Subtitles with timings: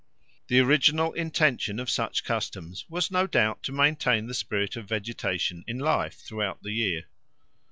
[0.47, 5.63] The original intention of such customs was no doubt to maintain the spirit of vegetation
[5.67, 7.03] in life throughout the year.